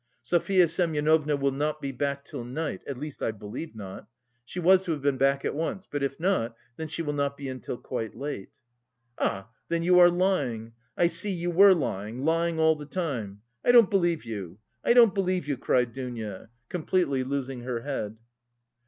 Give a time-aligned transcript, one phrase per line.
[0.23, 4.07] "Sofya Semyonovna will not be back till night, at least I believe not.
[4.43, 7.37] She was to have been back at once, but if not, then she will not
[7.37, 8.49] be in till quite late."
[9.19, 10.73] "Ah, then you are lying!
[10.97, 11.29] I see...
[11.29, 12.25] you were lying...
[12.25, 13.41] lying all the time....
[13.63, 14.57] I don't believe you!
[14.83, 18.17] I don't believe you!" cried Dounia, completely losing her head.